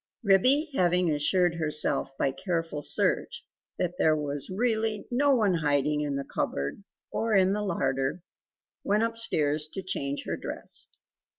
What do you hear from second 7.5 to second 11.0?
the larder went upstairs to change her dress.